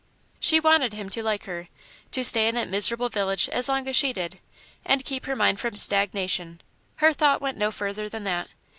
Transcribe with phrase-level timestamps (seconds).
[0.39, 1.67] She wanted him to like her,
[2.09, 4.39] to stay in that miserable village as long as she did,
[4.83, 6.61] and keep her mind from stagnation
[6.95, 8.47] her thought went no further than that.